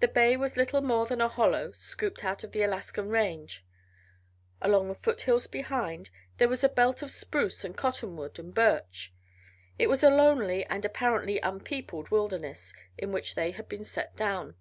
[0.00, 3.64] The bay was little more than a hollow scooped out of the Alaskan range;
[4.60, 9.14] along the foothills behind there was a belt of spruce and cottonwood and birch.
[9.78, 14.56] It was a lonely and apparently unpeopled wilderness in which they had been set down.